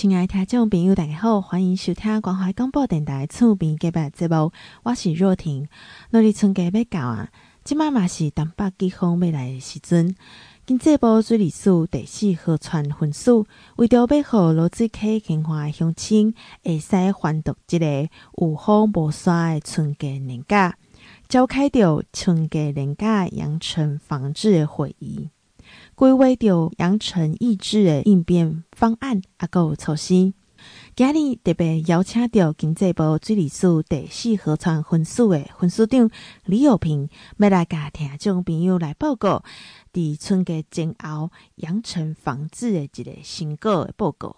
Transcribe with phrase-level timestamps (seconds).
[0.00, 4.50] 亲爱的听众朋友，大家好，欢迎收听关怀广播电台厝边隔壁节目，
[4.82, 5.68] 我是若婷。
[6.08, 7.28] 农历春节要到啊，
[7.64, 10.16] 即马嘛是东北季风要来的时阵。
[10.64, 18.08] 经济部水利署第四河川分署为着要互罗志溪 kend 花的乡亲会使欢度这个
[18.38, 20.78] 有风无沙的春节年假，
[21.28, 25.28] 召开着春节年假扬尘防治会议。
[26.00, 30.32] 规划着扬尘抑制的应变方案，啊，阁有措施。
[30.96, 36.10] 今日特别邀请到经济部水利署第四河川分署的分署长
[36.46, 39.44] 李友平，要来甲听众朋友来报告，
[39.92, 44.36] 伫春节前后扬尘防治的一个成果报告。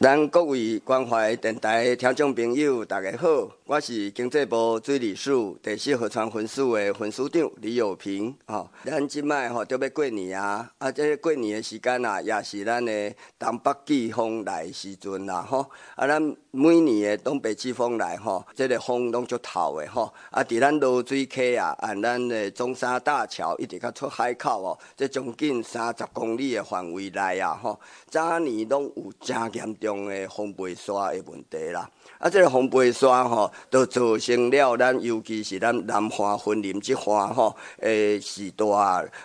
[0.00, 8.32] 咱各位关怀电台听众朋友，大家好，我是经济部水利署第四河川分署的分署长李友平。
[8.46, 30.08] 吼，咱即摆吼都要过年啊，啊，这过年的时间啊，也是咱的东北季风来时阵啦，吼，啊，咱每年的东北季风来吼，这个风拢足透的吼，啊，伫咱浊水溪啊，按咱的中山大桥一直到出海口哦，这将近三十公里的范围内啊，吼，早年拢有真严重。
[30.08, 38.64] 的风背沙的问题啦，啊，这个风背沙吼，都造成了咱，尤其是咱南华森林这块吼，诶，时代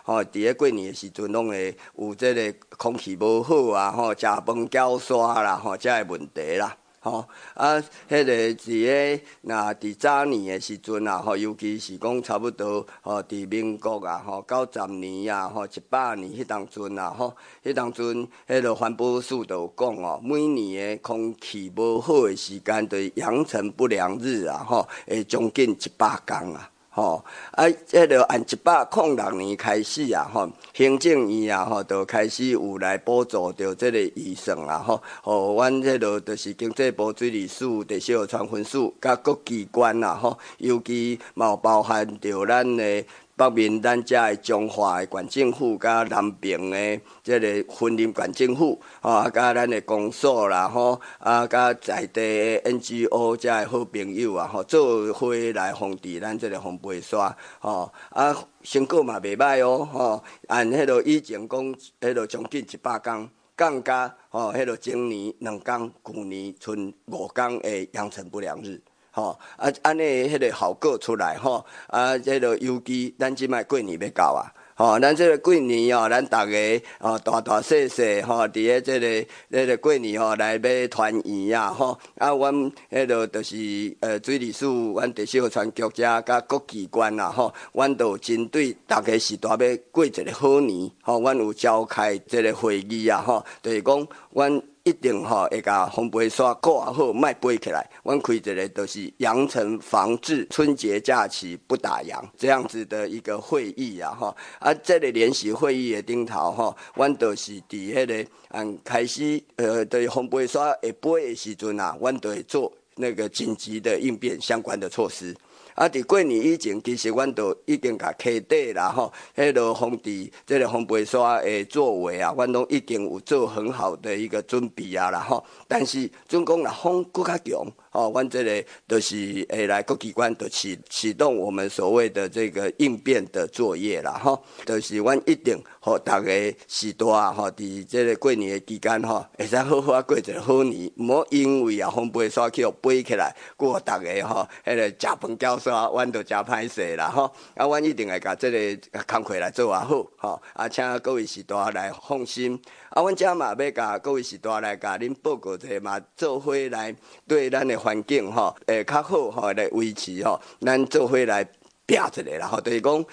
[0.03, 6.75] 吼，伫咧过年诶时阵，拢会有即个空气无好啊，吼，食饭焦沙啦，吼，这个问题啦。
[7.03, 26.70] 吼啊，迄、个伫个那伫早年诶时阵啊，吼，尤其是讲差不多吼，伫民国啊，吼，九十年啊，吼，一百年迄当阵啊，吼，迄当阵迄个环保署都讲哦，每年诶空气无好诶时间，对扬尘不良日啊，吼，会将近一百工啊。
[26.93, 43.05] 吼，啊，这个按一百零六年开始啊，吼，行政院啊，吼，就开始有来补助着这个预算啊，吼，吼，阮这个就是经济部水利署第四河川分署，甲各机关啊，吼，尤其嘛包含着咱的。
[43.49, 68.79] 北面咱遮的彰化的县政府，甲南平的这个森林县政府，吼啊，甲咱的公所啦，吼啊，甲在地的 NGO 遮的好朋友啊，吼做伙来防治咱这个风背沙，吼啊，成果嘛袂歹哦，吼按迄落以前讲，迄落将近一百工，降加吼迄落前年两工，旧年剩五工的扬尘不良日。
[69.11, 82.55] 吼啊，安尼迄个效果出来吼，啊，这个尤其咱即摆过年要到啊，吼，咱这个过年哦，咱逐个哦大大细细吼，伫个这个这个过年吼来要团圆啊，吼，啊，阮
[82.89, 94.61] 迄个就是呃水利署，阮第四河川局遮甲各机关啊，吼，阮都针对逐个是大要过一个好年，吼，阮有召开即个会议啊，吼，就是讲阮。
[94.83, 97.87] 一定吼会甲风背沙挂好，莫背起来。
[98.03, 115.35] 阮开一个就是扬尘防治春节假期不打烊这样子的一个会议啊，吼啊，这个联席会议的顶头吼，阮就是伫迄个嗯开始呃对风背沙会背的时阵啊，阮都会做那个紧急的应变相关的措施。
[115.75, 115.87] 啊！
[115.87, 125.43] 伫过年以前，其实阮都已经甲溪底啦吼，迄落防治即个风背沙诶作为啊，阮拢已经有做很好的一个准备啊啦吼。
[125.67, 127.71] 但是，总讲若风搁较强。
[127.91, 147.25] 哦，阮这个都是诶来各机关都启启动我们所谓的这个应变的作业啦，吼，都是阮一定和大家时代啊，吼，伫这个过年的期间吼，会使好好啊过一个好年，毋好因为啊风背沙去互背起来，过大家吼，迄个食饭焦沙，阮都诚歹势啦，吼，
[147.55, 152.57] 啊，阮一定会甲这个工课来做啊好，吼，啊，请各位时代来放心，
[152.91, 156.95] 啊，阮遮嘛要甲各位时代来甲恁报告者嘛，做伙来
[157.27, 157.81] 对咱的。
[157.81, 161.43] 环境吼，诶，较好吼来维持吼，咱做伙来
[161.87, 163.05] 拼一个啦吼，就是讲，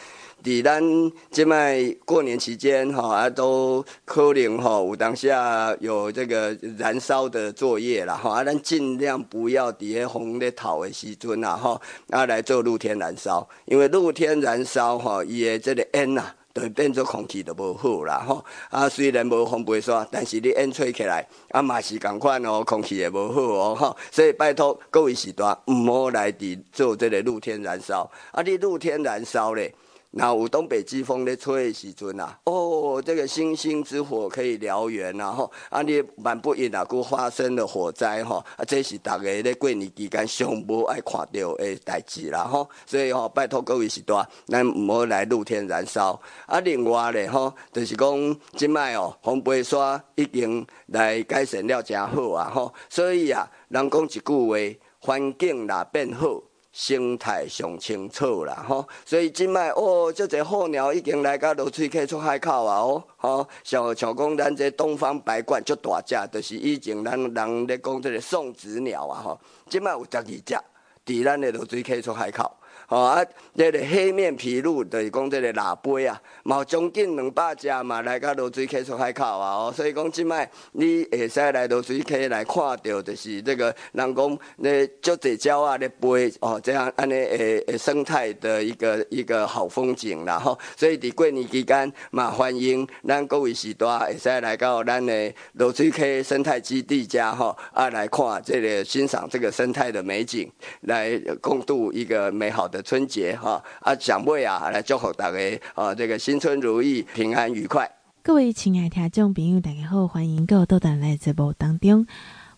[0.44, 0.82] 伫咱
[1.30, 11.80] 即摆过年期间吼，啊，都可能吼有当下有这个燃烧的作业啦吼，啊，咱尽量不要伫咧风咧透的时阵啊吼，
[12.10, 29.74] 啊来做露天燃烧，因为露天燃烧吼，伊的这个烟啊会变做空气都无好啦吼，啊虽然无风背沙，但是你烟吹起来，啊嘛是共款哦，空气也无好哦吼，所以拜托各位时段毋好来伫做即个露天燃烧，啊你露天燃烧咧，
[30.10, 46.18] 那有东北季风咧吹的时阵啊，哦，这个星星之火可以燎原，然后啊，你万不应啊，佫发生了火灾吼，啊，这是大家咧过年期间上无爱看到的代志啦吼，所以吼，拜托各位时代，咱唔好来露天燃烧。
[46.46, 56.42] 啊，另外咧吼，就是讲即摆哦，风飞沙已经来改善了真好啊吼，所以啊，人讲一句话，环境若变好。
[56.80, 70.56] 生态上清楚啦，吼，所以今麦哦，这只候鸟已经来到落水溪出海口啊，哦，吼，像像讲咱这东方白鹳足大只，就是以前咱人咧讲这个送子鸟啊，吼，今麦有十二只，
[71.04, 72.48] 伫咱的落水溪出海口。
[72.88, 73.22] 哦啊，
[73.54, 100.50] 这个黑面琵鹭就是讲这个腊杯啊，嘛将近两百只嘛来到罗水溪出海口啊，哦，所以讲即摆你会使来罗水溪来看到，就是这个人讲那足侪鸟啊咧飞哦，这样安尼诶诶生态的一个一个好风景啦吼，所以伫过年期间嘛欢迎咱各位时代会使来到咱的罗水溪生态基地家吼啊来看这个欣赏这个生态的美景，
[100.80, 102.77] 来共度一个美好的。
[102.82, 105.38] 春节哈啊，长辈啊，来祝福大家
[105.74, 107.90] 啊，这个新春如意，平安愉快。
[108.22, 112.06] 各位亲爱听众朋友，大家好，欢迎各位到咱来节目当中，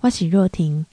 [0.01, 0.87] 我是若婷。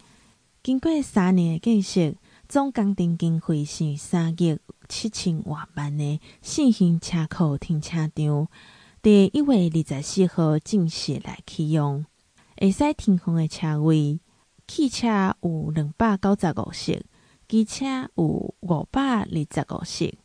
[0.62, 2.16] 经过三年的建设，
[2.48, 8.48] 总工程经费是三亿七千万万的新型车库停车场，
[9.02, 12.06] 第一月二十四号正式来启用。
[12.60, 14.20] 会使停放的车位，
[14.68, 17.06] 汽车有两百九十五席。
[17.48, 17.86] 机车
[18.16, 18.24] 有
[18.60, 20.20] 五百二十五席，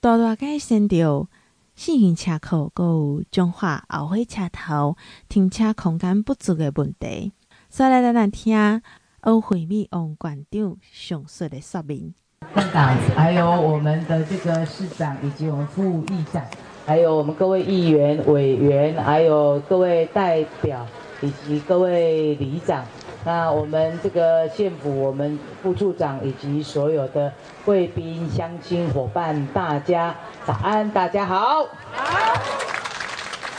[0.00, 1.28] 大大改善着
[1.76, 4.96] 新型车库，阁有中化后火车头
[5.28, 7.32] 停车空间不足的问题。
[7.70, 8.82] 所以来，咱来听
[9.20, 12.12] 欧惠美王馆长详细的说明。
[12.54, 16.44] 站长，还有我们的这个市长，以及我们副议长，
[16.84, 20.84] 还有我们各位议员、委员，还有各位代表，
[21.22, 22.84] 以及各位里长。
[23.26, 27.32] 那我们这个县府，我们副处长以及所有的
[27.64, 30.14] 贵宾、乡亲、伙伴，大家
[30.46, 31.64] 早安，大家好。
[31.92, 32.40] 好。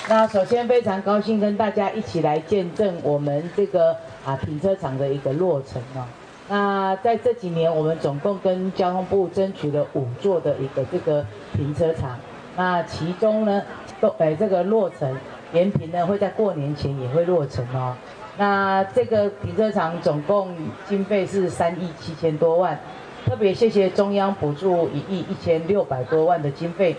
[0.07, 3.93] 那首先非常高兴跟大家一起来见证我们这个
[4.25, 6.05] 啊停车场的一个落成哦。
[6.47, 12.17] 那在这几年，我们总共跟交通部争取了五座的一个这个停车场。
[12.55, 13.61] 那其中呢，
[13.99, 15.13] 都哎这个落成，
[15.51, 17.93] 延平呢会在过年前也会落成哦。
[18.37, 20.55] 那这个停车场总共
[20.87, 22.77] 经费是三亿七千多万，
[23.25, 26.95] 特别谢谢中央补助一亿一千六百多万的经费。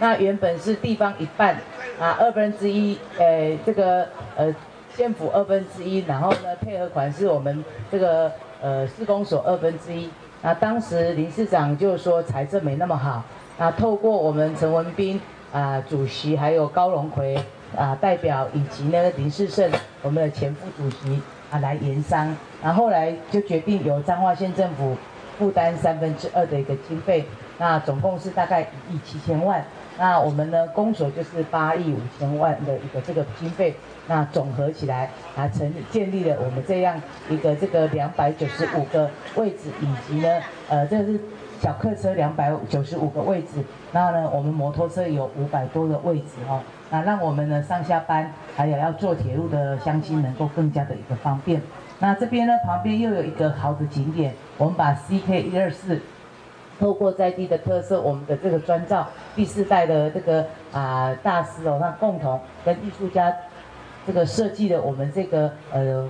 [0.00, 1.54] 那原本是地方一半
[2.00, 4.54] 啊，二分之一，呃，这个呃
[4.94, 8.32] 县府二分之一，然后呢配合款是我们这个
[8.62, 10.08] 呃施工所二分之一。
[10.40, 13.22] 那当时林市长就说财政没那么好，
[13.58, 15.20] 那透过我们陈文彬
[15.52, 17.36] 啊主席，还有高荣奎。
[17.76, 19.70] 啊，代表以及呢林世胜，
[20.02, 21.20] 我们的前副主席
[21.50, 24.96] 啊来研商，然后后来就决定由彰化县政府
[25.38, 27.24] 负担三分之二的一个经费，
[27.58, 29.64] 那总共是大概一亿七千万，
[29.98, 33.74] 那我们呢公所就是八亿五千万的一个这个经费，
[34.06, 41.20] 那总合起来啊成立建立了我们这样一个这个两百九十五个位置，以及呢呃这是
[41.60, 46.60] 小客车两百九十五个位置，然后呢我们摩托车有五百多个位置哦。
[46.90, 51.60] 那让我们呢上下班，还有要坐铁路的乡亲能够更加的一个方便。
[51.98, 56.00] 那这边呢旁边又有一个好的景点，我们把 CK 一二四
[56.78, 63.34] 透过在地的特色，我们的这个专造第四代的这个啊、大师哦，那共同跟艺术家
[64.06, 66.08] 这个设计的我们这个呃。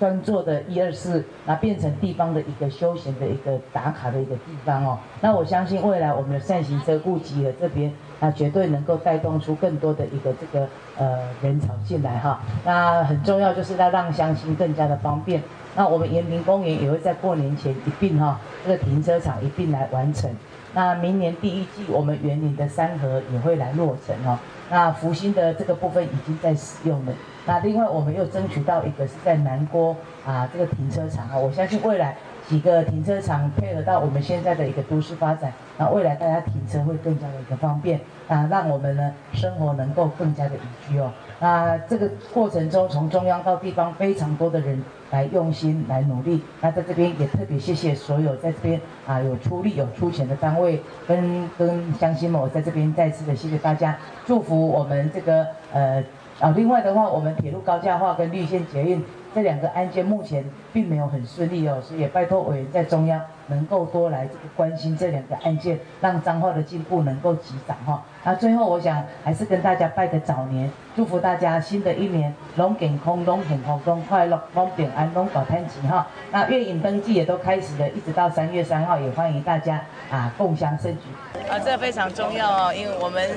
[0.00, 4.98] 专做的一二四，那变成地方的一个休闲的一个打卡的一个地方哦。
[5.20, 10.66] 那我相信未来我们的善行车库集合这边，那绝对能够带动出更多的一个这个
[10.96, 12.40] 呃人潮进来哈。
[12.64, 15.42] 那很重要就是要让乡亲更加的方便。
[15.76, 20.28] 那我们延平公园也会在过年前一并哈，这个停车场一并来完成。
[20.72, 24.38] 那明年第一季我们园林的三河也会来落成哦。
[24.70, 27.12] 那福星的这个部分已经在使用了。
[27.44, 37.98] 那另外我们又争取到一个是在南郭啊这个停车场啊，我相信未来几个停车场配合到我们现在的一个都市发展，那未来大家停车会更加的一个方便
[38.28, 41.10] 啊，让我们呢生活能够更加的宜居哦。
[41.40, 56.02] 那这个过程中从中央到地方非常多的人来用心来努力，那在这边也特别谢谢所有在这边啊有出力有出钱的单位跟跟乡亲们，我在这边再次的谢谢大家，祝福我们这个呃。
[56.40, 68.02] 啊，另外的话，我们铁路高架化跟绿线捷运这两个案件目前并没有很顺利哦，所以也拜托委员在中央能够多来这个关心这两个案件，让彰化的进步能够急涨哈。
[68.24, 76.06] 那最后我想还是跟大家拜个早年，祝福大家新的一年龙健空、龙幸福、龙快乐、龙平安、龙保天齐哈。
[76.30, 79.80] 那月影登记也都开始了，一直到三月三号，也欢迎大家
[80.10, 81.02] 啊共享盛举。
[81.48, 83.28] 啊，这非常重要哦，因为我们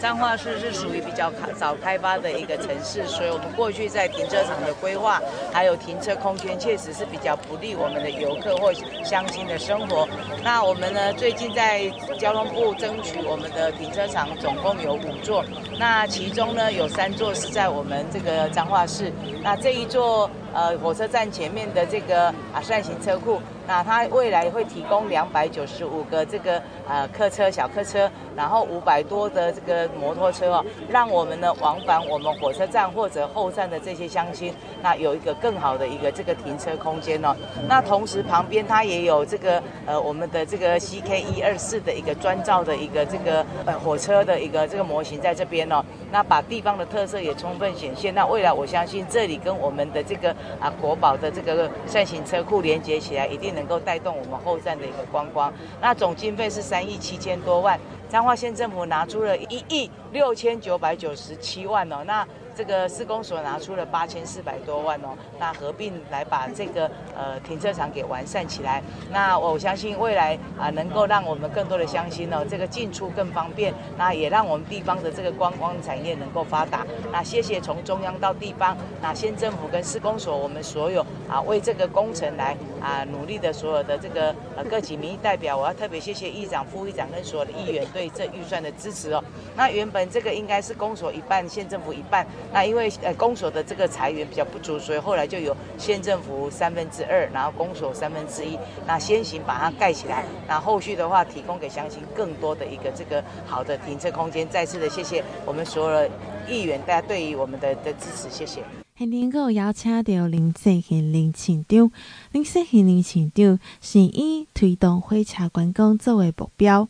[0.00, 5.20] 彰化市是属于比较早开发的一个城市，所以我们过去在停车场的规划，
[5.52, 8.72] 还有停车空间，确实是比较不利我们的游客或
[9.04, 10.08] 乡亲的生活。
[10.42, 15.44] 那我们呢，最近在交通部争取我们的停车场总共有五座，
[15.78, 20.30] 那其中呢有三座是在我们这个彰化市，那这一座。
[20.52, 37.36] 呃，火车站前面的这个啊扇形车库，那它未来会提供两百九十五个这个呃客车小客车，然后五百多的这个摩托车哦，让我们呢往返我们火车站或者后站的这些乡亲，那有一个更好的一个这个停车空间哦。
[37.68, 48.14] 那同时旁边它也有这个呃我们的这个 CK 一二四的一个专造的一个这个呃火车的一个这个模型在这边哦，那把地方的特色也充分显现。
[48.14, 50.34] 那未来我相信这里跟我们的这个。
[50.58, 55.52] 啊，国宝的这个扇形车库连接起来，一定能够带动我们后站的一个观光。
[55.80, 57.78] 那总经费是三亿七千多万，
[58.10, 62.02] 彰化县政府拿出了一亿六千九百九十七万哦。
[62.04, 62.26] 那
[62.60, 68.82] 这个施工所拿出了八千四百多万哦，那合并来把这个呃停车场给完善起来。
[69.10, 76.86] 那我相信未来啊，能够让我们更多的乡亲哦，这个进出更方便，那也让我们地方的这个观光产业能够发达。
[77.10, 81.00] 那谢谢从中央到地方，那县政府跟施工所，我们所有
[81.30, 89.24] 啊为这个工程来啊努力的所有的这个呃各级民意代表，我要特别谢谢议长、副议长跟所有的议员对这预算的支持哦。
[89.56, 92.26] 那原本这个应该是公所一半，县政府一半。
[92.52, 98.58] 那因为呃公所的这个财源比较不足，所以后来就有县政府三分之二，然后公所三分之一。
[98.86, 104.48] 那先行把它盖起来，那后续的话提供给乡亲更多的一个这个好的停车空间。
[104.48, 106.10] 再次的谢谢我们所有的
[106.48, 108.62] 议员，大家对于我们的的支持，谢谢。
[108.96, 111.90] 还能够邀请到林世贤林市长，
[112.32, 116.86] 林世贤林市长是以推动火车观光作为目标，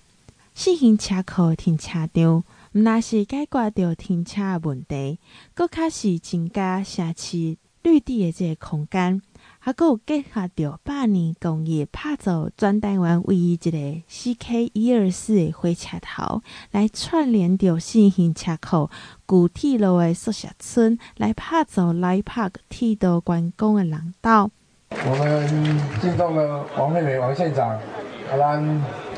[0.54, 2.42] 试行车库停车场。
[2.72, 5.18] 毋但是解决着停车问题，
[5.56, 9.20] 佫较是增加城市绿地的这个空间，
[9.58, 13.70] 还阁有结合着百年工业拍造全台湾唯一一个
[14.06, 18.88] CK 一二四的火车头，来串联着新型车库、
[19.26, 24.48] 旧铁路的宿舍村，来拍造来拍铁道观光的廊道。
[24.90, 27.76] 我们敬重了王惠美王县长，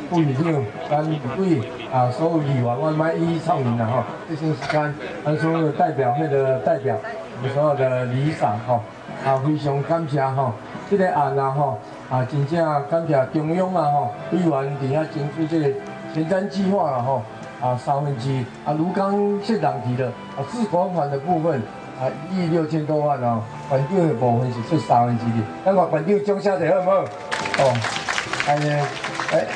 [0.09, 1.61] 副议长，咱李贵。
[1.93, 4.03] 啊，所有议员，我们一一唱名了哈。
[4.27, 6.97] 这些时间，咱所有代表会的代表，
[7.37, 8.81] 我们所有的里长哈，
[9.27, 10.55] 啊，非常感谢哈。
[10.89, 11.77] 这个案啊哈，
[12.09, 15.75] 啊，真正感谢中央啊哈，委员底下提出这个
[16.15, 17.21] 前瞻计划了哈。
[17.61, 21.61] 啊，三分之一啊，如刚县长提的啊，自管款的部分
[22.01, 25.43] 啊，一亿六千多万哦，管掉的部分是出三分之一。
[25.63, 26.97] 那么管掉中下的好不好？
[26.97, 27.77] 哦，
[28.49, 28.87] 哎呀，
[29.35, 29.47] 哎。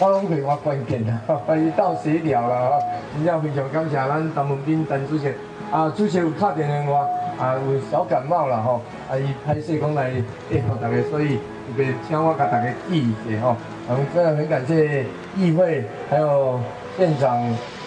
[0.00, 2.78] 我拢会话关键啦，关于到协调啦，
[3.12, 5.26] 真正非常感谢咱陈文彬陈主席，
[5.72, 7.00] 啊，主席有打电话，
[7.36, 10.12] 啊，有小感冒啦吼，啊，伊歹势讲来
[10.48, 13.56] 配合大家，所以特别请我甲大家记一下吼。
[13.88, 15.04] 我们真的很感谢
[15.36, 16.60] 议会还有
[16.96, 17.36] 县长，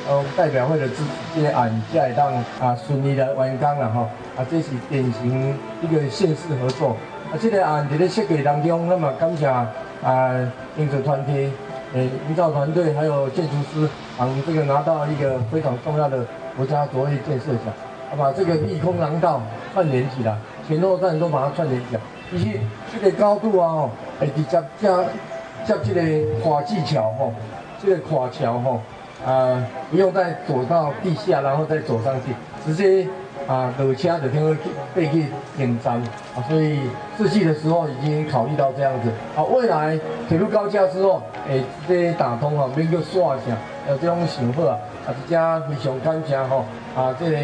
[0.09, 4.01] 呃代表会的支持，这个案才会当啊顺利的完工了吼。
[4.35, 6.97] 啊，这是典型一个县市合作。
[7.31, 9.65] 啊，这个案在咧设计当中，那么感谢啊
[10.75, 11.49] 营造团体。
[11.93, 13.85] 诶，营造团队还有建筑师，
[14.17, 17.73] 啊，这个拿到一个非常重要的国家卓越建设奖，
[18.17, 19.41] 把这个地空廊道
[19.73, 22.59] 串联起来，前后站都把它串联起来，以及
[22.93, 25.03] 这个高度啊，诶，直接加
[25.65, 26.01] 加这个
[26.41, 27.33] 跨技桥吼，
[27.83, 28.81] 这个跨桥吼，
[29.25, 32.33] 啊，不用再走到地下，然后再走上去，
[32.65, 33.07] 直接。
[33.51, 35.25] 啊，落车就听去背去
[35.57, 36.01] 停站，
[36.33, 36.79] 啊，所以
[37.17, 39.09] 设计的时候已经考虑到这样子。
[39.35, 43.57] 啊，未来铁路高架之后，诶，直接打通啊，免搁刷一下，
[43.89, 46.63] 有这种想法啊，啊，这家非常感谢吼，
[46.95, 47.37] 啊，这个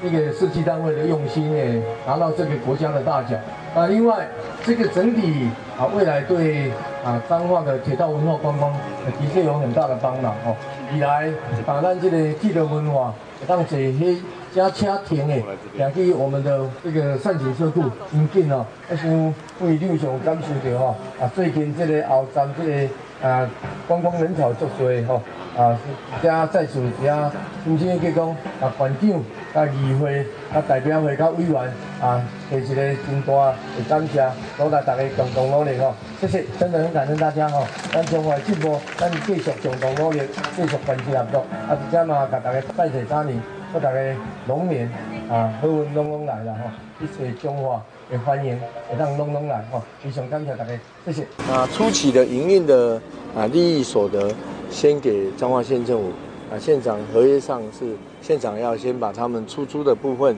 [0.00, 3.36] 这个设计单位的用心诶，拿到这个国家的大奖。
[3.74, 4.28] 啊，另外
[4.64, 6.70] 这个整体啊，未来对
[7.04, 8.72] 啊彰化的铁道文化观光，
[9.06, 10.54] 的确有很大的帮忙哦。
[10.92, 11.28] 未来
[11.66, 13.12] 把咱这个铁路文化
[13.48, 14.18] 当做迄。
[14.54, 15.44] 加车停诶，
[15.76, 23.48] 两地我们的这个善景车库真紧哦，啊像副议长上感受到吼，啊最近这个后站这个啊
[23.86, 25.22] 观光人潮足多吼，
[25.56, 25.78] 啊
[26.22, 27.30] 加在此加
[27.64, 28.28] 重新去讲
[28.60, 29.22] 啊馆长
[29.54, 33.54] 甲议会、甲代表会、甲委员啊，提一个真大的
[33.88, 35.94] 感谢，鼓励大家共同努力吼。
[36.20, 37.66] 谢谢，真的很感恩大家吼。
[37.92, 40.20] 咱中华进步，咱继续共同努力，
[40.54, 41.40] 继续团结合作。
[41.66, 43.40] 啊，而且嘛，甲大家拜谢三年，
[43.70, 43.98] 祝大家
[44.46, 44.90] 龙年
[45.30, 48.58] 啊，好运龙龙来了吼，一切中华也欢迎，
[48.88, 49.82] 会当龙龙来吼。
[50.02, 50.72] 非常感谢大家，
[51.04, 51.22] 谢谢。
[51.52, 53.00] 啊，初期的营运的
[53.36, 54.34] 啊利益所得，
[54.70, 56.10] 先给彰化县政府。
[56.50, 60.34] 啊，县长合约上是县长要先把他们出租的部分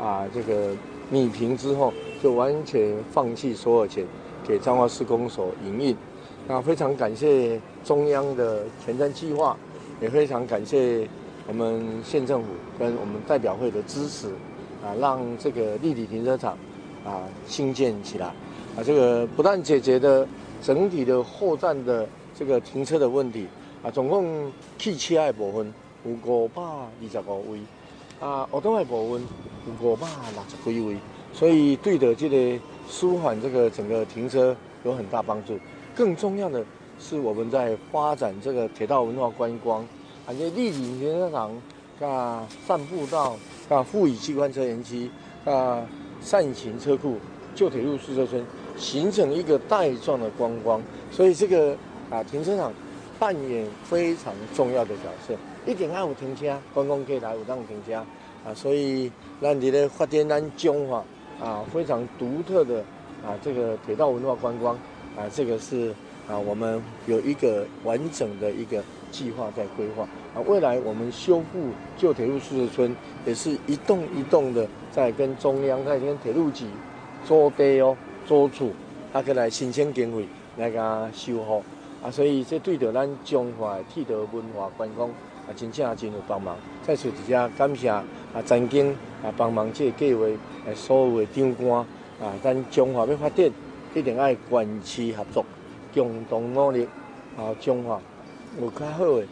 [0.00, 0.74] 啊，这个
[1.12, 4.04] 弭平之后，就完全放弃所有钱
[4.44, 5.96] 给彰化市公所营运。
[6.48, 9.56] 那非常感谢中央的前瞻计划，
[10.00, 11.06] 也非常感谢
[11.46, 14.28] 我们县政府跟我们代表会的支持
[14.82, 16.56] 啊，让这个立体停车场
[17.04, 18.26] 啊兴建起来
[18.76, 20.26] 啊，这个不但解决的
[20.62, 23.46] 整体的后站的这个停车的问题。
[23.84, 27.58] 啊，总共汽车的部分有五百二十五位，
[28.20, 29.20] 啊，欧东的部分
[29.66, 30.96] 有五百六十几位，
[31.32, 35.58] 所以对的这个舒缓这个整个停车有很大帮助。
[35.96, 36.64] 更重要的
[37.00, 39.84] 是，我们在发展这个铁道文化观光，
[40.26, 41.50] 啊，这立体停车场、
[42.00, 43.36] 啊散步道、
[43.68, 45.10] 啊富乙机关车园区、
[45.44, 45.82] 啊
[46.20, 47.16] 扇形车库、
[47.54, 48.44] 旧铁路宿舍村，
[48.76, 50.82] 形成一个带状的观光。
[51.10, 51.76] 所以这个
[52.10, 52.72] 啊停车场。
[53.18, 57.94] 扮演非常重要的角色，一定要有停车，观光客来有当停车
[58.44, 61.04] 啊，所以让你的发展咱中华
[61.40, 62.80] 啊非常独特的
[63.24, 64.74] 啊这个铁道文化观光
[65.16, 65.94] 啊，这个是
[66.28, 76.66] 啊我们有一个完整的一个计划在规划啊，未来我们修复旧铁路宿舍村也是一栋一栋的在跟中央在跟铁路局
[77.24, 78.72] 做地哦做处，
[79.12, 80.26] 他过来申请经费
[80.56, 81.62] 来给他修复。
[82.02, 85.08] 啊，所以这对着咱中华的铁道文化观光
[85.46, 86.56] 啊，真正真有帮忙。
[86.84, 88.04] 再次直接感谢啊，
[88.44, 88.90] 曾经
[89.22, 90.24] 啊帮忙这个计划
[90.66, 91.78] 诶，所有的长官
[92.20, 93.48] 啊，咱中华要发展，
[93.94, 95.44] 一定爱关系合作，
[95.94, 96.88] 共同努力
[97.36, 98.00] 啊，中华
[98.60, 99.24] 有较好的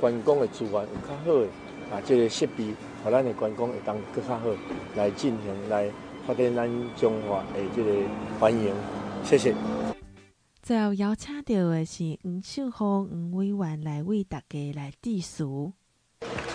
[0.00, 1.46] 观光的资源，有较好的
[1.90, 2.64] 啊，这个设备，
[3.04, 4.48] 和咱的观光会当更较好
[4.96, 5.88] 来进行来
[6.26, 7.90] 发展咱中华的这个
[8.38, 8.74] 欢迎。
[9.24, 9.54] 谢谢。
[10.62, 15.72] 最后邀请到的是黄秀红黄委员来为大家来致辞。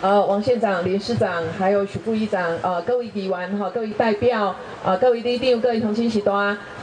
[0.02, 6.34] 呃，王县长、林市长，还有许副议长，呃，各位议员哈，各位代表，呃，各位里长，各位同亲喜多，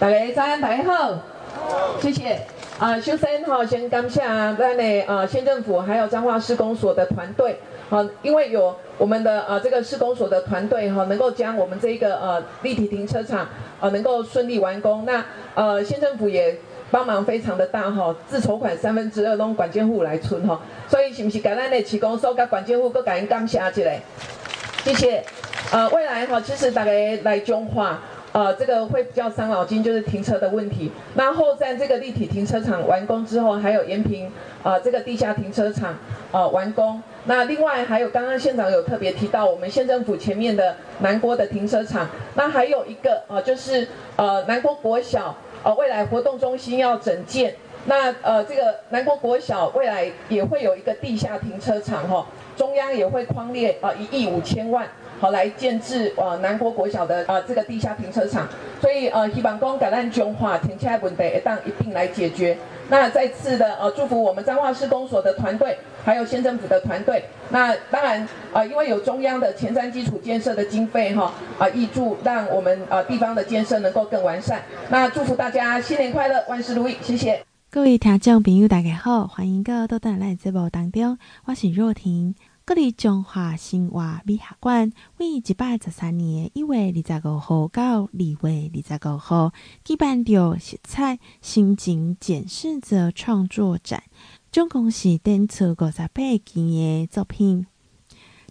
[0.01, 1.23] 大家早安，大家好，
[2.01, 2.41] 谢谢。
[2.81, 13.47] 啊、呃，首先哈，先感谢咱的呃县政府还有彰化市公所的团队，好、因为有我们的呃这个市公所的团队哈，能够将我们这一个呃立体停车场
[13.81, 15.23] 呃能够顺利完工，那
[15.55, 16.59] 呃县政府也。
[16.93, 23.71] 帮忙非常的大哈，自筹款三分之二拢管建户来出哈，所以是不是给咱的市公所跟管建户各感恩感谢一下，
[24.83, 25.23] 谢谢。
[25.71, 26.91] 呃，未来哈，其实大家
[27.23, 28.01] 来中化，
[28.33, 30.91] 呃，这个会比较伤脑筋，就是停车的问题。
[31.15, 34.31] 那后站这个立体停车场完工之后，还有延平
[34.63, 35.97] 呃这个地下停车场
[36.33, 37.03] 呃完工。
[37.25, 45.37] 那另外还有刚刚县长有特别提到，我们县政府前面的南郭的停车场，那还有一个呃就是呃南郭国小。
[45.63, 54.87] 呃，未来活动中心要整建，那呃，这个南国国小未来也会有一个地下停车场哈，中央也会匡列啊一亿五千万，
[55.21, 58.49] 好来建置呃南国国小的呃这个地下停车场，
[58.81, 62.57] 所以呃希望讲橄榄中华停车问题一旦一并来解决。
[62.89, 67.23] 那再次的呃祝福我们彰化市公所的团队，还有县政府的团队。
[67.51, 74.63] 那当然、呃，因为有中央的前瞻基础建设的经费哈啊挹注，让我们呃地方的建设能够更完善。
[74.89, 77.45] 那祝福大家新年快乐，万事如意，谢谢。
[77.71, 82.35] 各位听众朋友，大家好，欢迎各位到来节目当中，我是若婷。
[82.71, 89.53] 国立中华生活美学馆为一百十三年一月二十五号到二月二十五号
[89.85, 94.05] 举办着色彩心情检视者创作展，
[94.53, 97.67] 总共是展出五十八件的作品。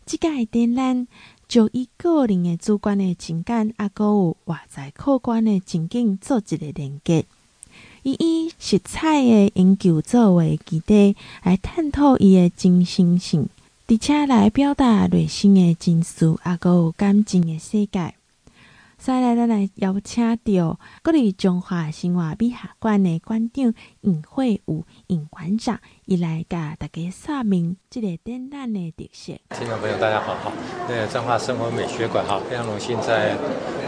[0.06, 1.08] 这个展览
[1.48, 7.26] 就以个人的主观的情感，啊，阁有外在客观的情景做一个连接，
[8.04, 13.48] 伊以色彩的研究作为基地，来探讨伊的精神性。
[13.92, 18.14] 而且来表达内心的情绪，也阁有感情的世界。
[19.00, 29.34] 所以来，咱来邀请到国立中华生活美学馆的馆长尹惠武尹馆长，伊来甲大家说明这个展览的特色。
[29.58, 30.52] 听众朋友，大家好，哈，
[30.88, 33.36] 那个彰化生活美学馆哈，非常荣幸在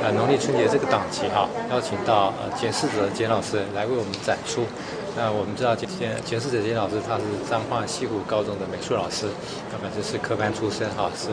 [0.01, 4.65] 呃农历春节这个档期哈，邀请到呃检视者简老师来为我们展出。
[5.15, 5.89] 那我们知道，简
[6.23, 9.27] 检视者金老师他是彰化西湖高中的美术老师，
[9.69, 11.27] 他本身是科班出身哈，是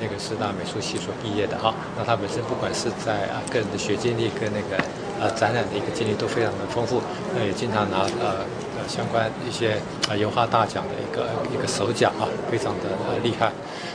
[0.00, 1.72] 那个师大美术系所毕业的哈。
[1.96, 4.76] 那他本身不管是在啊个人的学经历跟那个
[5.18, 7.00] 呃展览的一个经历都非常的丰富，
[7.34, 8.44] 那也经常拿呃
[8.76, 13.50] 呃相关一些啊油画大奖的一个一个首奖啊，非常的呃厉害。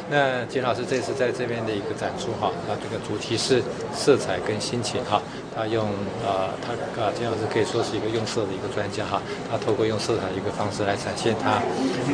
[0.09, 3.61] 那简老师这次在这边的一个展出哈，那这个主题是
[3.93, 5.21] 色彩跟心情哈。
[5.55, 5.87] 他用
[6.25, 9.21] 呃，他啊，简老师可以说是一个用色的一个专家哈。
[9.51, 11.61] 他透过用色彩的一个方式来展现他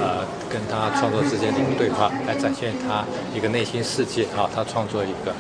[0.01, 4.49] 呃跟他创作之间的一个对话，来展现他一个内心世界哈。
[4.53, 5.31] 他创作一个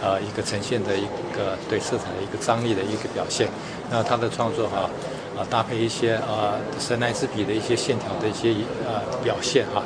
[0.00, 3.48] 呃一个呈现的一个对色彩的一个张力的一个表现。
[3.90, 4.88] 那他的创作哈
[5.36, 8.54] 啊搭配一些呃神来之笔的一些线条的一些
[8.86, 9.82] 呃表现哈。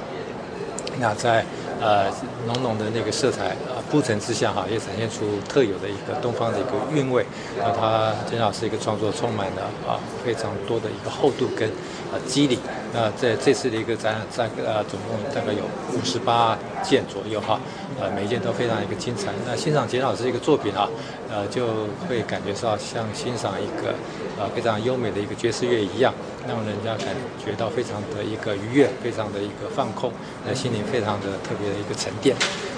[0.98, 1.44] 那在
[1.80, 2.10] 呃，
[2.46, 7.24] 浓浓的那个色彩啊铺陈之下哈，也展现出特有的一个东方的一个韵味。
[7.58, 11.66] 那他简老师一个创作充满了啊非常多的一个厚度跟
[12.12, 12.58] 啊肌理。
[12.92, 15.64] 那在这次的一个展览，在呃总共大概有
[15.96, 17.58] 五十八件左右哈，
[17.98, 19.32] 呃每一件都非常一个精彩。
[19.46, 20.86] 那欣赏简老师一个作品哈，
[21.30, 23.94] 呃就会感觉到像欣赏一个
[24.38, 26.12] 呃非常优美的一个爵士乐一样。
[26.50, 30.10] 让人家感觉到非常的一个愉悦，非常的一个放空，
[30.44, 32.34] 那心灵非常的特别的一个沉淀。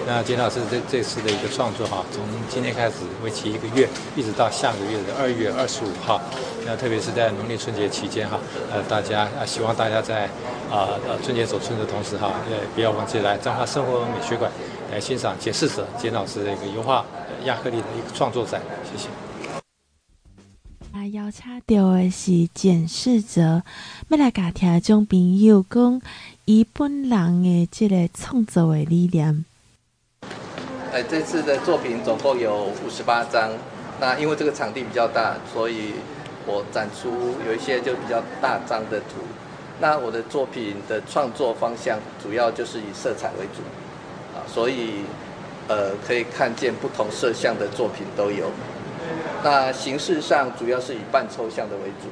[0.07, 6.21] 那简老师这这次的一个创作哈，从今天开始为期一个月，一直到下个月的二月二十五号。
[6.67, 8.39] 那特别是在农历春节期间哈，
[8.71, 10.27] 呃，大家啊，希望大家在
[10.71, 14.51] 啊呃春节走春的同时哈，也不要忘记来彰化生活美学馆
[14.93, 17.05] 来欣赏简世哲简老师的一个油画
[17.45, 18.61] 亚克力的一个创作展。
[18.85, 19.09] 谢谢。
[21.13, 23.63] 来邀请到的是简世哲，
[24.09, 26.01] 要来甲听众朋友讲
[26.47, 29.45] 伊本人的这个创作的理念。
[30.91, 33.51] 呃，这次的作品总共有五十八张。
[34.01, 35.93] 那因为这个场地比较大，所以
[36.47, 39.21] 我展出有一些就比较大张的图。
[39.81, 43.61] 那我的作品的创作方向主要就是以色彩为主，
[44.35, 45.03] 啊，所以
[45.69, 48.51] 呃可以看见不同色相的作品都有。
[49.45, 52.09] 那形式上主要是以半抽象的为主，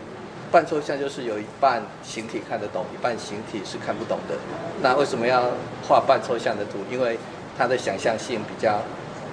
[0.51, 4.35] 半抽象就是有一半形体看得懂，一半形体是看不懂的。
[4.83, 5.45] 那为什么要
[5.87, 6.79] 画半抽象的图？
[6.91, 7.17] 因为
[7.57, 8.81] 它的想象性比较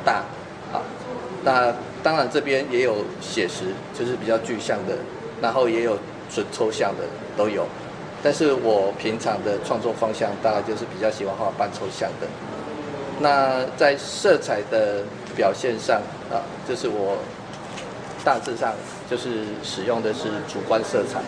[0.06, 0.24] 大。
[0.72, 0.84] 啊，
[1.44, 4.96] 那当然这边也有写实，就是比较具象的，
[5.42, 5.98] 然后也有
[6.30, 7.04] 纯抽象的
[7.36, 7.66] 都有。
[8.22, 12.28] 但是我平常的创作方向大概就是比较喜欢画半抽象的。
[13.20, 15.04] 那在色彩的
[15.36, 17.18] 表现上啊，就是我。
[18.26, 18.74] 大致上
[19.10, 21.22] 就是使用的是主观色彩，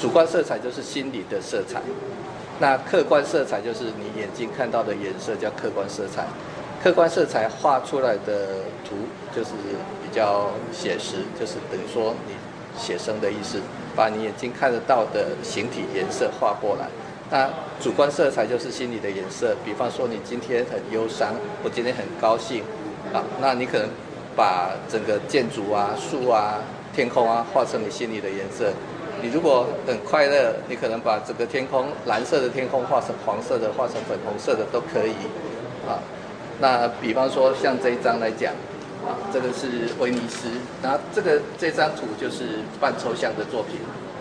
[0.00, 1.80] 主观色彩就是心理的色彩，
[2.58, 6.26] 那客观色彩就是你眼睛看到的颜色叫客观色彩，
[6.82, 8.96] 客观色彩画出来的图
[9.34, 9.50] 就是
[10.02, 12.34] 比较写实，就是等于说你
[12.76, 13.60] 写生的意思，
[13.94, 16.88] 把你眼睛看得到的形体颜色画过来。
[17.30, 17.48] 那
[17.80, 22.64] 主观色彩就是心理的颜色，比方说你今天很忧伤，我今天很高兴，
[23.12, 23.88] 啊，那你可能。
[24.36, 26.60] 把整个建筑啊、树啊、
[26.94, 28.72] 天空啊画成你心里的颜色。
[29.22, 35.14] 你如果很快乐，你可能把整个天空蓝色的天空画成黄色的、画成粉红色的都可以。
[35.86, 35.98] 啊，
[36.60, 38.52] 那比方说像这一张来讲，
[39.06, 40.48] 啊，这个是威尼斯，
[40.82, 43.80] 然后这个这张图就是半抽象的作品。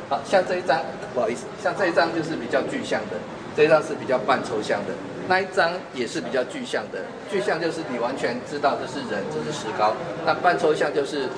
[0.10, 0.82] 好，像这一张，
[1.13, 3.17] 不好意思，像这一张就是比较具象的，
[3.56, 4.93] 这一张是比较半抽象的。
[5.31, 6.99] 那一张也是比较具象的，
[7.31, 9.93] 具象就是你完全知道这是人，这是石膏。
[10.25, 11.29] 那半抽象就是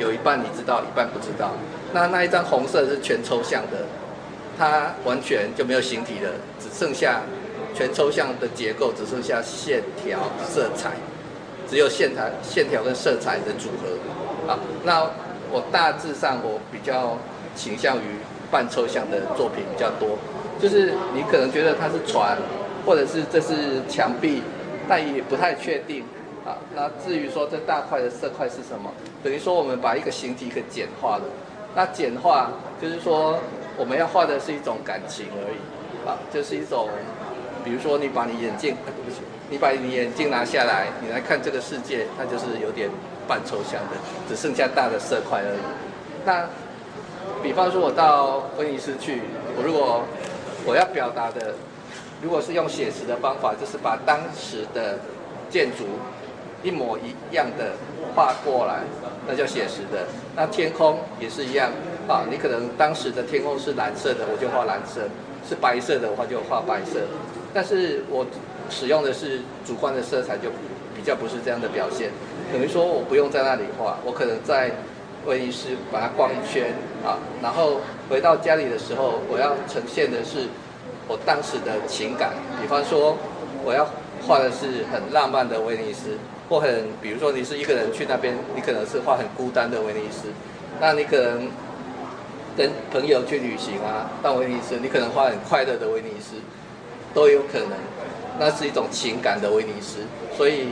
[0.00, 1.52] 有一半你知道，一半不知道。
[1.92, 3.86] 那那一张红色是全抽象的，
[4.58, 7.20] 它完全就没有形体了，只剩下
[7.72, 10.90] 全抽象的结构，只剩下线条、色彩，
[11.68, 13.96] 只有线条、线条跟色彩的组合。
[14.48, 15.08] 好，那
[15.52, 17.16] 我大致上我比较
[17.54, 18.18] 倾向于
[18.50, 20.18] 半抽象的作品比较多，
[20.60, 22.36] 就是你可能觉得它是船。
[22.86, 24.42] 或者是这是墙壁，
[24.88, 26.04] 但也不太确定
[26.44, 26.56] 啊。
[26.74, 28.90] 那至于说这大块的色块是什么，
[29.22, 31.24] 等于说我们把一个形体给简化了。
[31.74, 33.38] 那简化就是说
[33.76, 36.88] 我们要画的是一种感情而已啊，就是一种，
[37.64, 38.76] 比如说你把你眼镜，
[39.48, 42.90] 你把你眼镜拿下来，你来看这个世界，它就是有点
[43.28, 43.96] 半抽象的，
[44.28, 45.60] 只剩下大的色块而已。
[46.24, 46.46] 那
[47.42, 49.22] 比方说我到威尼斯去，
[49.56, 50.02] 我如果
[50.66, 51.54] 我要表达的。
[52.22, 54.98] 如果是用写实的方法，就是把当时的
[55.48, 55.84] 建筑
[56.62, 57.72] 一模一样的
[58.14, 58.80] 画过来，
[59.26, 60.06] 那叫写实的。
[60.36, 61.70] 那天空也是一样
[62.06, 65.08] 啊，你可能当时的天空是蓝色的，我就画蓝色；
[65.48, 67.00] 是白色的话就画白色。
[67.54, 68.26] 但是我
[68.68, 70.50] 使用的是主观的色彩，就
[70.94, 72.10] 比较不是这样的表现。
[72.52, 74.70] 等于说我不用在那里画，我可能在
[75.24, 77.80] 威尼斯把它逛一圈啊，然后
[78.10, 80.46] 回到家里的时候，我要呈现的是。
[81.10, 82.30] 我当时的情感，
[82.62, 83.16] 比方说，
[83.64, 83.84] 我要
[84.22, 86.16] 画的是很浪漫的威尼斯，
[86.48, 90.28] 或很比如说你是一个人去那边，你可能是画很孤单的威尼斯，
[90.80, 91.50] 那你可能
[92.56, 96.36] 跟朋友去旅行啊，到威尼斯，你可能画很快乐的威尼斯，
[97.12, 97.76] 都有可能，
[98.38, 100.68] 那是一种情感的威尼斯，所以。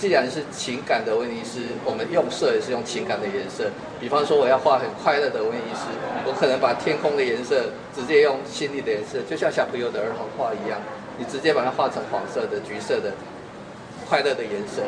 [0.00, 3.68] 既然是情感的威尼斯，我们用色也是用情感的颜色。
[4.00, 5.92] 比方说，我要画很快乐的威尼斯，
[6.24, 10.80] 我可能把天空的颜色直接用心里的颜色，就像小朋友的儿童画一样，
[11.18, 13.12] 你直接把它画成黄色的、橘色的
[14.08, 14.80] 快乐的颜色。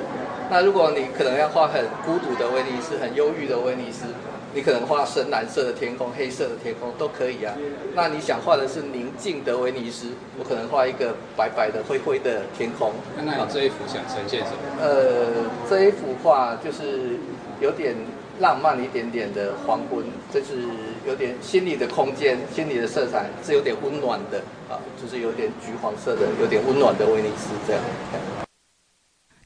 [0.48, 4.08] 那如果你可能要画很孤独的威尼斯，很忧郁的威尼斯。
[4.54, 7.54] 你可能画深蓝色的天空、黑色的天空都可以啊。
[7.94, 12.92] 那你想画的是宁静的威尼斯，我可能画一个白白的、灰灰的天空。
[13.16, 14.58] 那你这一幅想呈现什么？
[14.80, 15.26] 呃，
[15.68, 17.18] 这一幅画就是
[17.60, 17.94] 有点
[18.40, 20.68] 浪漫一点点的黄昏，就是
[21.06, 24.38] 有点心里的空间、心里的色彩是有点温暖的
[24.68, 27.82] 啊，就是有点橘黄色的、有点温暖的威尼斯这样。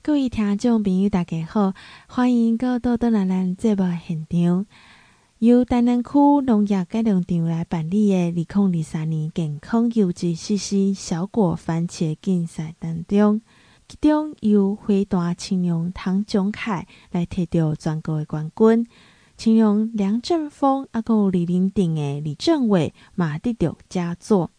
[0.03, 1.75] 各位听众朋友，大家好，
[2.07, 4.67] 欢迎到倒转来咱节目现场。
[5.41, 6.11] 由台南区
[6.47, 8.47] 农业改良场来办理的二零
[8.79, 13.43] 二三年健康优质实施小果番茄竞赛当中，
[13.87, 18.87] 其中由花坛青龙唐炯凯来摕到全国的冠军，
[19.37, 24.51] 青龙梁振峰啊，阁有李林鼎的李政伟嘛得到佳作。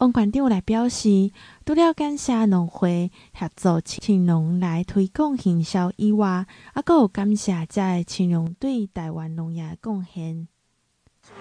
[0.00, 1.30] 王馆长来表示，
[1.66, 10.48] 除了感谢农会合作青农来推广行销以外，啊，阁有感谢在青农对台湾农业的贡献。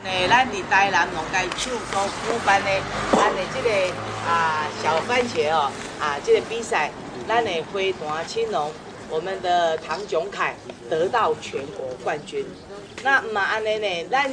[0.04, 2.69] 呢，咱伫台南农改场所举办的
[3.13, 3.93] 咱的这个
[4.28, 6.91] 啊小番茄哦啊这个比赛，
[7.26, 8.69] 咱的花坛青农，
[9.10, 10.54] 我们的唐炯凯
[10.89, 12.45] 得到全国冠军。
[13.06, 14.30] 那嘛安尼呢，咱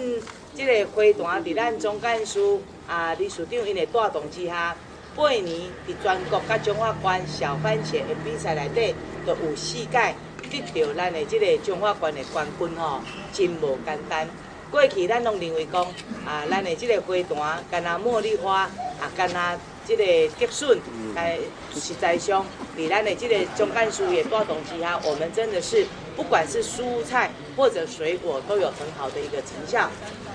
[0.56, 2.40] 这个花坛伫咱总干事。
[2.88, 4.74] 啊，理事长因的带动之下，
[5.16, 5.44] 八年
[5.88, 8.94] 伫全国甲中华关小番茄的比赛内底，
[9.26, 10.14] 都有四届
[10.48, 13.00] 得到咱的即个中华关的冠军吼，
[13.32, 14.28] 真无简单。
[14.70, 15.82] 过去咱拢认为讲，
[16.24, 18.62] 啊，咱的即个花坛，干那茉莉花，
[19.00, 20.04] 啊，干那这个
[20.38, 20.78] 竹笋，
[21.14, 21.38] 哎，
[21.74, 22.44] 实在上，
[22.76, 29.88] 伫咱的这个中干事也带动之下，我们真的是不管是蔬菜或者水果，都有很好的一个成效。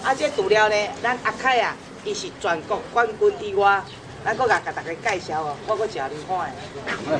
[0.04, 1.76] 啊，这除了呢，咱阿凯啊。
[2.04, 3.80] 伊是全国冠军以外，
[4.26, 6.56] 咱搁甲甲大家介绍哦，我搁食你看的。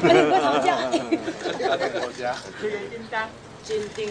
[0.02, 0.82] 你为什么这样？
[2.60, 3.30] 叮当，
[3.64, 4.10] 金丁，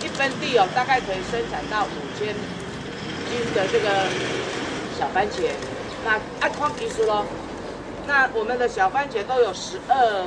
[0.00, 2.34] 一分地哦，大概可以生产到五千
[3.28, 4.08] 斤的这个
[4.98, 5.52] 小番茄。
[6.04, 7.24] 那按宽技术咯，
[8.06, 10.26] 那我们的小番茄都有十二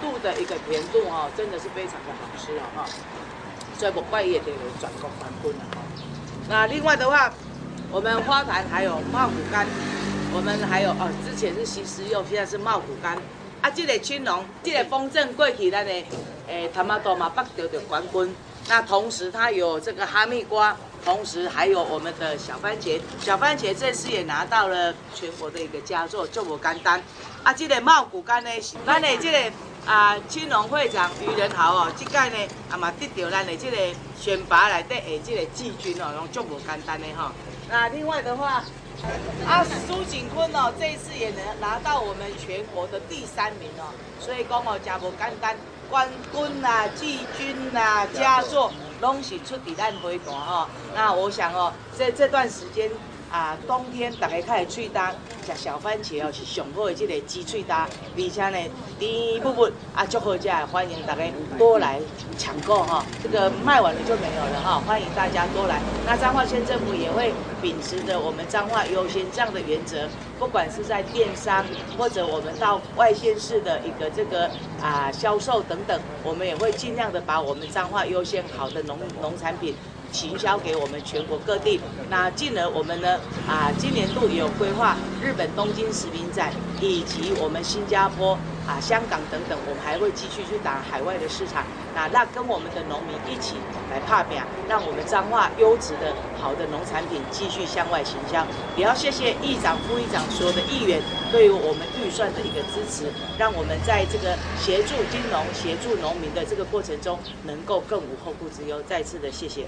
[0.00, 2.84] 度的一个甜度哦，真的是非常的好吃哦哈。
[3.78, 5.82] 所以不怪也得有全国冠军了哈。
[6.48, 7.32] 那另外的话。
[7.88, 9.64] 我们花坛还有茂谷柑，
[10.34, 13.16] 我们还有哦，之前是西施柚，现在是茂谷柑。
[13.62, 15.92] 啊，这个青龙，这个丰正过去咱的
[16.48, 18.34] 诶，他妈多嘛，得到冠军。
[18.68, 27.00] 那同时它有这个哈密瓜，同时还有我们的小番茄，小番茄这次也拿到了全国的一个佳作，就不简单。
[27.44, 29.52] 啊，这个茂谷柑呢，是咱的这个
[29.86, 33.76] 啊青龙会长于仁豪哦，这届呢啊嘛得到咱的这个
[34.20, 37.30] 选拔来的诶，这个季军哦，用就不简单的哈。
[37.70, 38.64] 那另外的话，
[39.46, 45.56] 啊，苏景坤哦，这一次也能拿到我们全国的第三名哦，所以讲哦，真不简单，
[45.90, 50.68] 冠军啊、季军啊、佳作，拢是出伫咱花坛哈。
[50.94, 52.90] 那我想哦，在这段时间。
[53.36, 55.12] 啊，冬天大家开始脆搭，
[55.44, 58.58] 食小番茄哦，是上好的这个鸡喙焦，而且呢，
[58.98, 61.22] 甜不不啊，足好食，欢迎大家
[61.58, 62.00] 多来
[62.38, 63.04] 抢购哈。
[63.22, 65.82] 这个卖完了就没有了哈，欢迎大家多来。
[66.06, 71.62] 那彰化县政府也会秉持着我们彰化优先这样的原则，不管是在电商
[71.98, 79.74] 或者我们到外县市的一个这个啊销售等等，我们也会尽量的把我们彰化优先好的农农产品。
[80.12, 91.64] 行销给我们全国各地，那进而我们呢啊，今年度也有规划日本东京食品展，以及我们新加坡啊、香港等等，我们还会继续去打海外的市场。
[91.94, 93.56] 那那跟我们的农民一起
[93.90, 98.44] 来打拼，让我们彰化优质的好的农产品继续向外行销。
[98.76, 101.00] 也要谢谢议长、副议长所有的议员
[101.32, 108.82] 对于我们预算的一个支持，让我们在这个协助金农、协助农民的这个过程中，能够更无后顾之忧。
[108.82, 109.66] 再次的谢谢。